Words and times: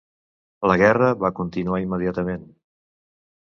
La 0.71 0.77
guerra 0.81 1.09
va 1.25 1.31
continuar 1.41 1.83
immediatament. 1.85 2.49